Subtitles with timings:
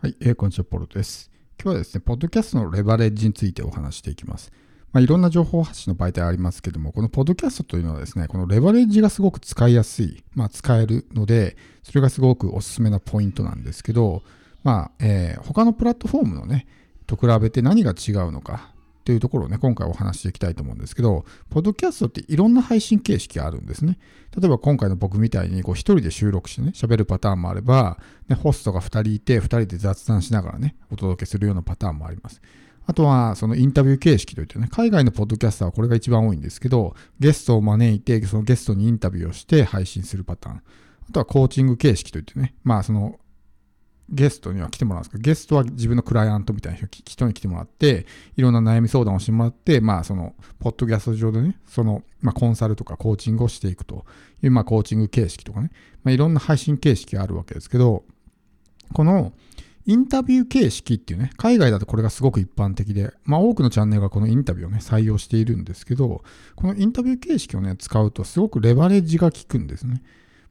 [0.00, 1.28] はい、えー、こんにちは、ポルトです。
[1.60, 4.52] 今日はですね、ポッドキャストのレバレッジについてお話していきます。
[4.92, 14.22] まあ、いろんな情報発信の媒体ありますけども、このポッドキャストというのはですね、このレバレッジがすごく使いやすい、まあ、使えるので、それがすごくおすすめなポイントなんですけど、
[14.62, 16.68] まあ、えー、他のプラットフォームのね、
[17.08, 18.72] と比べて何が違うのか
[19.08, 23.98] っていうところをね、今回お話していきたいと思うんですけど、ポッドキャストっていろんな配信形式があるんですね。
[24.38, 27.98] 例えば今回の僕みたいにこう一人で収録してね、喋るパターンもあれば、
[28.28, 32.42] ね、ホストが2人いて、2人で雑談しながらね、お届けするようなパターンもあります。
[32.84, 40.56] あとは、そのインタビュー形式といってね、海外のポッドキャスターはこれが一番多いんですけど、ゲストを招いて、そのゲストにインタビューをして配信するパターン。
[40.56, 43.18] あとはコーチング形式といってね、まあその
[44.10, 54.06] ゲストには来てもらうんですけど、ゲストは自分のクライアントみたいな人に来てもらって、いろんな悩み相談をしてもらって、まあ、その、ポッドキャスト上でね、その、まあ、コンサルとかコーチングをしていくと
[54.42, 55.70] いう、まあ、コーチング形式とかね、
[56.04, 58.04] まあ、いろんな配信形式があるわけですけど、
[58.94, 59.32] この、
[59.88, 66.22] インタビュー形式っていうね、海外だとこれがすごく一般的で、まあ多くのチャンネルがこのインタビューをね、採用しているんですけど、
[66.56, 70.02] このインタビュー形式をね、使うとすごくレバレッジが効くんですね。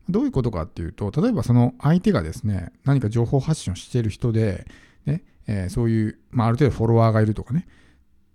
[0.10, 4.66] どういうことかっていうと、例えばその相手がですね、何か情報発信をしている人で、
[5.06, 7.68] ねえー、そういう、まあ、ある程度フォロワーがいるとかね、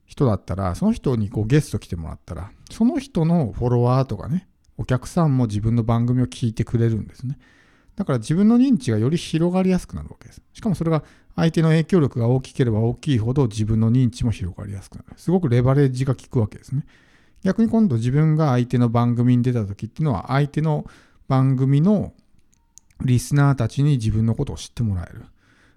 [0.07, 7.39] 人だったら、その人にこうゲスト来てもらったら、その人のフォロワーとかね、お客さんも自分の番組を聞いてくれるんですね。
[7.97, 10.43] だから自分の認知がより広がりやすくなるわけです。
[10.55, 11.05] しかもそれが
[11.37, 15.15] 相手の影響力が大きければ大きいほど自分の認知も広がりやすくなる。
[15.17, 16.85] すごくレバレッジが効くわけですね。
[17.43, 20.87] 逆に今度自分が相手の番組に出た時っていうのは相手の
[21.29, 22.13] 番組の
[23.05, 25.25] リスナーたちに自分のことを知ってもらえる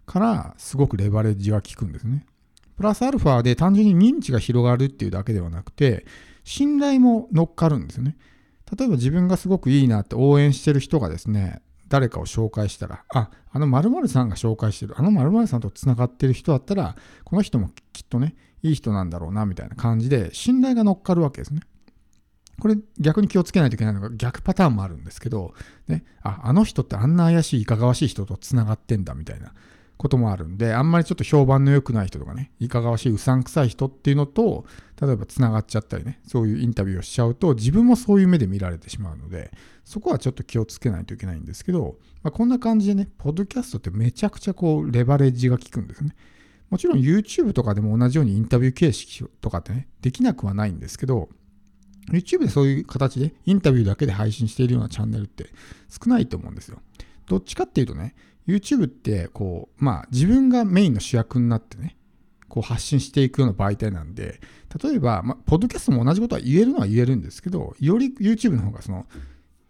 [0.06, 2.26] からすごくレバレッジが効くんですね。
[2.78, 6.06] プラスアルファで単純に認知が広がるっていうだけではなくて
[6.44, 8.18] 信頼も乗っかるんですよね。
[8.78, 21.62] 例えば自分がすごくいいなって応援してる人がですね誰かを紹介したら、あ、あの〇〇さんが紹介してる、あの〇〇さんとつながってる人だったら、この人もきっとね、いい人なんだろうな、みたいな感じで、信頼が乗っかるわけですね。
[22.66, 25.54] これ逆に気をつけないといけないのが逆パターンもあるんですけど、
[25.88, 29.54] ね、ああの人ってあんな怪しいいかがわしい人とつながってんだみたいな
[29.98, 34.66] こともあるんで、あんまりちょっと評判の良くない人とかね、いかがわしいうさんくさい人っていうのと、
[35.00, 39.52] 例えばつながっちゃったりね、そういうインタビューをしちゃうと、自分もそういう目で見られてしまうので、
[39.84, 46.16] そこはちょっと気をつけないといけないんですけど、まあ、こんな感じでね、ポッドキャストってめちゃくちゃこう、レバレッジが効くんですね。
[46.72, 51.30] もちろん YouTube とかでも同じようにインタビュー形式とかってね、できなくはないんですけど、
[52.12, 55.50] YouTube でそういう形でインタビューだけで配信しているようなチャンネルって
[55.90, 56.80] 少ないと思うんですよ。
[57.28, 58.16] どっちかっていうとね、
[58.48, 61.98] YouTube ってこう、まあ自分がメインの主役になってね、
[62.48, 64.40] こう発信していくような媒体なんで、
[64.84, 69.08] 例えば、まあ、ポッドキャストも同じことは言えるのは言えるんですけど、より YouTube の方がその、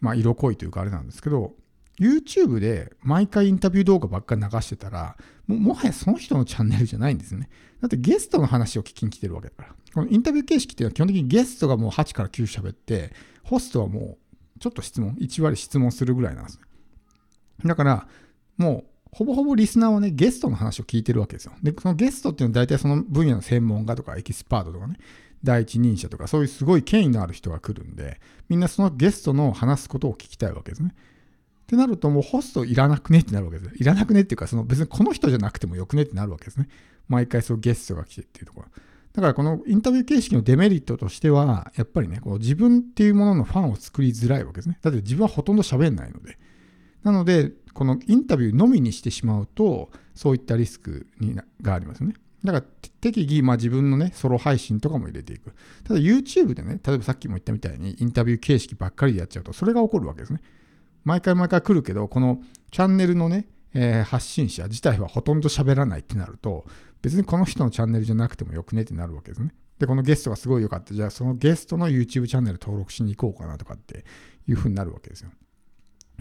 [0.02, 1.54] まあ色濃いというかあれなんですけど、
[2.00, 5.18] YouTube で毎回インタビュー動画ばっかり流してたら、
[5.48, 7.50] ももはやその人のチャンネルじゃないんですね。
[7.82, 9.70] だってゲストの話を聞きに来てるわけだから。
[9.94, 13.14] このインタビュー形式っていうのは基本的にゲストがもう8から9喋って、
[13.44, 14.18] ホストはも
[14.58, 16.66] うちょっと質問、1割質問するぐらいなんですね
[17.64, 18.08] だから、
[18.58, 21.54] もうほぼほぼリスナーはね、ゲストの話を聞いてるわけですよ。
[21.64, 24.98] で、そのゲストっていうのは大体その分野の専門家とかエキスパートとかね、
[25.42, 28.20] 第一人者とかそういうすごい権威のある人が来るんで、
[28.50, 30.94] みんなそのゲストの話すことを聞きたいわけですね。
[31.66, 33.76] ってなるともうホストいらなくねってなるわけです。
[33.76, 36.68] いらなくねっていうか、その別にこの人じゃなくてもよくねってなるわけですね。
[37.08, 38.68] 毎回そうゲストが来てっていうところ。
[39.14, 44.78] だからこのインタビュー形式のデメリットとしては、やっぱりね、こう自分っていうもののファンを作りづらいわけですね。
[44.82, 46.38] だって自分はほとんど喋んないので。
[47.04, 52.16] なので、このインタビューのみにしてしまうと、そういったリスクにがありますよね。
[52.44, 52.66] だから
[53.02, 55.54] 適宜、まあ、自分のね、ソロ配信とかも入れていく。
[55.84, 60.42] ただ YouTube でね、例えばさっきも言ったみたいにインタビュー形式ばっかりでやっちゃうと、それが起こるわけですね。
[61.06, 66.66] 毎回毎回来るけど、このチャンネルのね、えー、発信者自体はほとんど喋らないってなると、
[67.02, 69.54] 別にこの人のチャンネルじゃなくてもよくねってなるわけですね。
[69.80, 70.94] で、このゲストがすごい良かった。
[70.94, 74.04] じゃあそのゲストの YouTube チャンネル登録しに行こうかなとかって
[74.48, 75.30] いうふうになるわけですよ。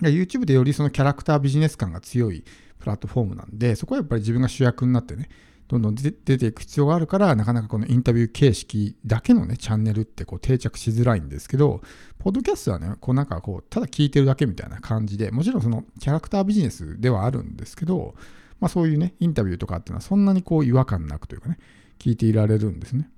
[0.03, 2.45] YouTube でよりそのキャラクタービジネス感が強い
[2.79, 5.29] プラットフォームなんで、そこはやっぱり自分が主役になってね、
[5.69, 11.81] どんどん出ていく必要があるから、なかなかこのインタビュー形式だけのね、チャンネルってこう定着しづらいんですけど、
[12.19, 18.15] ポッドキャストはね、こうなんかこう、ただ聞いてるだけみたいな感じで、もちろんそのキャラクタービジネスではあるんですけど、
[18.61, 21.59] まあそういうね、インタビューとかっていうのはそんなにこう違和感なくというかね、
[21.99, 23.09] 聞いていられるんですね。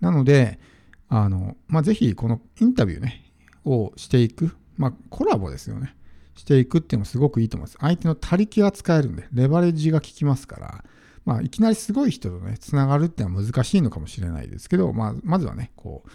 [0.00, 0.58] なので、
[1.08, 3.32] あの、まあぜひこのインタビューね、
[3.64, 5.96] をしていく、まあコラボですよね。
[6.36, 7.76] していくっていうのもすごくいいと思います。
[7.80, 10.84] 相手の他力が使えるんで、レバレッジが効きますから、
[11.24, 16.08] まあ、いきなりすごい人とね、つながるってのは難しいのかもしれないですけど、まあ、まずはね、こう、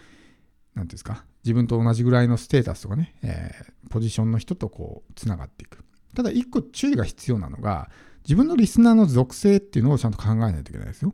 [0.77, 5.83] なんていうんですか、自分と同じぐらいのステータスとかね、えー、ポジションの人とこう、つながっていく。
[6.15, 7.89] ただ、一個注意が必要なのが、
[8.23, 11.13] 自分のリスナーの属性っていうのをちゃんと考えないといけないですよ。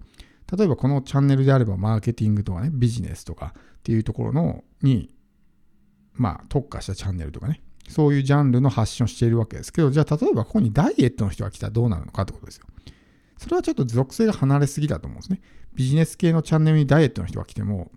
[0.57, 5.13] 例えばこのチャンネルであればマーケティングとかね、ビジネスとかっていうところのに、
[6.13, 12.65] まあ特化したチャンネルとかね、そういうジャンルの発信をしているわけですけど、じゃあ例えばここにダイエットの人が来たらどうなるのかってことですよ。
[13.41, 15.41] それはちょっと属性が離れすぎだと思うんですね。
[15.73, 17.91] ビジネス系のチャンネルにダイエットの人が来ても、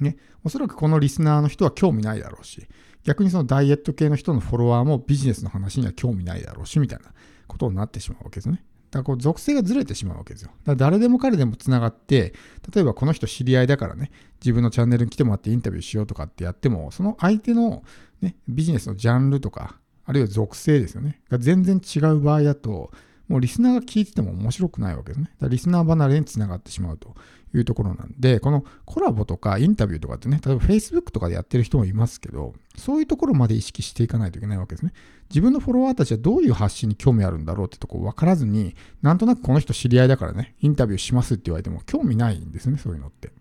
[0.00, 2.68] ね、おそらくこのリスナーの人は興味ないだろうし、
[3.04, 7.06] 逆にそのダイエット系の人のフォロワーもビジネスの話には興味ないだろうし、みたいな
[7.46, 8.62] ことになってしまうわけですね。
[8.90, 10.50] だからこう属性がずれてしまうわけですよ。
[10.64, 12.34] だから誰でも彼でもつながって、
[12.74, 14.10] 例えばこの人知り合いだからね、
[14.40, 17.82] 自分のチャンネルに来てもらってインタビューしようとかってやっても、その相手の、
[18.20, 22.90] ね、ビジネスのジャンルとか、あるいは属性ですよね、が全然違う場合だと、
[23.28, 25.30] もうリスナーが聞いてても面白くないわけですね。
[25.40, 27.14] だリスナー離れにつながってしまうと
[27.54, 34.92] いうところなんで、このコラボとかインタビューとかってね、例えば Facebook とかでやってる人もいますけど、そういうところまで意識していかないといけないわけですね。
[35.28, 43.32] 自分のフォロワーたちはどういう発信に興味あるんだろうってとこ分からずに、なんとなくこの人知り合いだからね、インタビューしますって言われても興味ないんですね、そういうのって。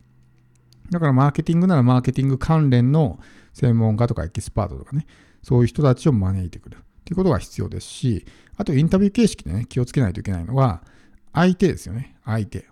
[0.90, 3.20] だからマーケティングならマーケティング関連の
[3.54, 5.06] 専門家とかエキスパートとかね、
[5.44, 8.26] そういう人たちを招いてくるっていうことが必要ですし、
[8.58, 10.84] あとインタビュー形式でね、気をつけないといけないのは、
[11.32, 12.68] 相手ですよね、相手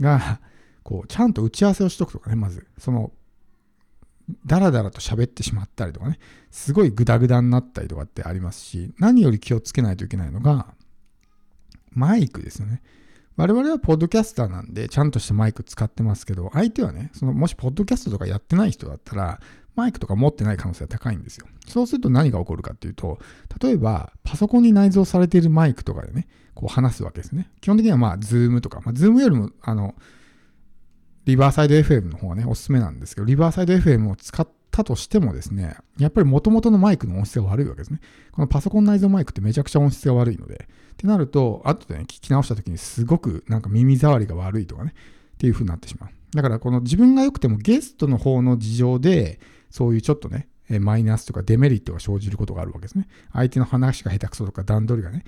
[0.00, 0.40] が、
[0.82, 2.66] こう、ちゃんと打ち合わせをしとくとかね、まず。
[2.78, 3.12] その、
[4.44, 6.18] だらだらと喋ってしまったりとかね、
[6.50, 10.74] すごいグダグダになったりとかってありますし、何より気をつけないといけないのが、
[11.92, 12.82] マイクですよね。
[13.36, 19.40] 我々はポッドキャスターなんで、ちゃんとしたマイク使ってますけど、相手はね、そのもしポッドキャストとかやってない人だったら、
[19.76, 21.46] マイクとか持ってない可能性が高いんですよ。
[21.66, 23.18] そうすると何が起こるかっていうと、
[23.62, 27.50] 例えばパソコンに内蔵されているマイクとかでね、こう話すわけですね。
[27.60, 29.94] 基本的にはまあ、ズームとか、まあ、ズームよりも、あの、
[31.26, 38.00] リバーサイド FM の方がね、おすすめなんですけど、リバーサイド FM を使ったとしてもですね、やっぱり元々のマイクの音質が悪いわけですね。
[38.32, 44.94] このパソコン内蔵マイクってめちゃくちゃ音質が悪いので、ってなると、後でね、聞き直した時にすごくなんか耳障りが悪いとかね、
[45.34, 46.10] っていう風になってしまう。
[46.34, 49.40] だからこの自分が良くてもゲストの方の事情で、
[49.70, 50.48] そういうちょっとね、
[50.80, 53.08] マイナスとかデメリットが生じることがあるわけですね。
[53.32, 55.24] 相手の話が下手くそとか段取りがね、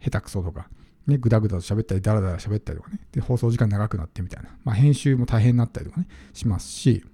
[0.00, 0.68] 下手くそとか、
[1.06, 7.04] ね、ぐだぐだと喋ったり、だらだら喋ったりとかね、で、放送時間長くなってみたいな、まあ、編集も大変になったりとかね、しますし、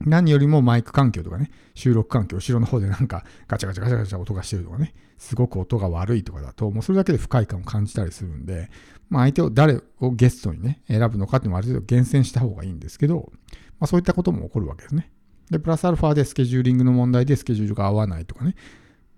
[0.00, 8.70] 何よりもマイク環境とかね、収録環境、後ろの方でなんかガチャガチャガチャガチャ音がしてるとかね、すごく音が悪いとかだと、もうそれだけで不快感を感じたりするんで、
[9.10, 13.30] まあ相手を誰をゲストにね、選ぶのかっていうのもある程度厳選した方がいいんですけど、
[13.78, 15.10] まあそういったことも起こるわけですね。
[15.50, 18.54] で、プラスアルファでスケジューリングの問題でスケジュールが合わないとかね、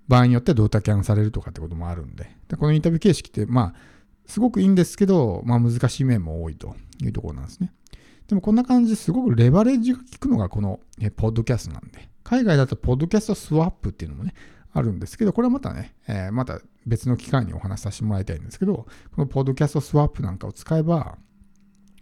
[0.08, 3.74] 場合によってはドータキャンされるとかってこともあるんで、でこのインタビュー形式って、まあ、
[4.26, 7.72] すごくいいんですけど、まあ難しい面も多いというところなんですね。
[8.28, 14.34] でもこんな感じですごくレバレッジが効くのがこのえポッドキャストなんで、海外だとポッドキャストスワップっていうのもね、
[14.72, 18.86] あるんですけど、これはまたね、えー、また別の機会にお話しさせてもらいたいんですけど、こ
[19.18, 21.18] のポッドキャストスワップなんかを使えば、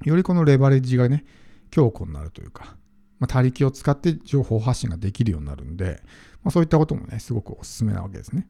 [0.05, 1.25] よりこのレバレッジがね、
[1.71, 2.77] 強固になるというか、
[3.21, 6.03] まあ、他力を使って情報発信ができるようになるんで、
[6.43, 8.49] まあ、そういったこともね、すごくおすすめなわけですね。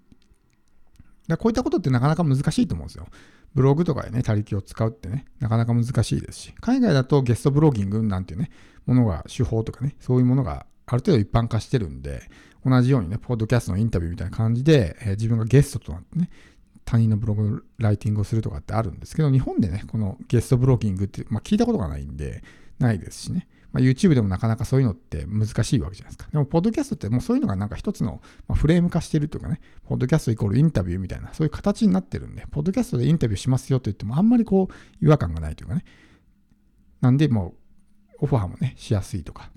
[1.29, 3.07] だこういったことってなかなか難しいと思うんですよ。
[3.55, 8.51] ブログとかでね、他力を使うってね、なかなか難しいですし、海外だとゲストブロギングなんていうね、
[8.87, 12.23] ものが、手法とかね、そういうものがある程度一般化してるんで、
[12.65, 16.31] 同じようにね、ポッドキャストのインタビューみたいな感じで、えー、自分がゲストとなってね、
[16.85, 22.43] 他人のブログのライティングをするとかってあるんですけど、日本でね、このゲストブロギングって、まあ、聞いたことがないんで、
[22.79, 23.49] ないですしね。
[23.73, 26.29] まあ、YouTube でもなかなかそういうのって難しいわけじゃないですか。
[26.33, 28.21] でも、ポッドキャストってもうそういうのがなんか一つの
[28.55, 35.85] フレーム化してるというかね、ポッドキャストイコールインタビューみたいな、そういう形になってるんで、ポッドキャストでインタビューしますよと言っても、あんまりこう、違和感がないというかね。
[37.01, 37.55] なんで、も
[38.21, 39.51] う、オファーもね、しやすいとか、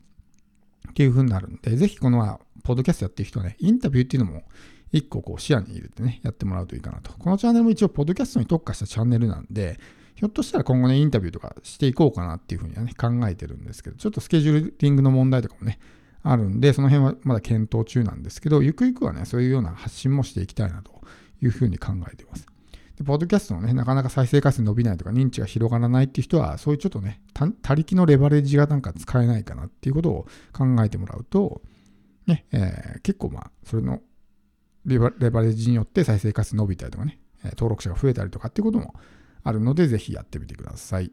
[0.90, 4.44] っていう風になるんで、ぜひこの、ポッドキャストやってる人はね、インタビューっていうのも、
[4.92, 7.12] 一個こう視野に入れてね、やってもらうといいかなと。
[7.14, 9.80] このチャンネルも一応、ポッドキャストに特化したチャンネルなんで、
[10.16, 15.80] ひょっとしたら今後ね、インタビューとかしていこうかなっていうふうにはね、考えてるんですけど、ちょっとスケジューリングの問題とかもね、
[16.24, 21.02] あるんで、その辺はまだ検討中なんですけど、ゆくゆくはね、そういうような発信もしていきたいなと
[21.42, 22.46] いうふうに考えています。
[22.96, 31.62] で、ポッドキャストのね、なかなか再生回数伸びないとか認知が広がらないっていう人は、そういうちょっとね、他力のレバレッジがなんか使えないかなっていうことを考えてもらうと、
[32.28, 34.02] ね、えー、結構まあ、それの
[34.86, 37.20] レバレッジによって再生回数伸びたりとかね、
[37.52, 38.94] 登録者が増えたりとかっていうことも
[39.44, 41.12] あるので、ぜひやってみてください。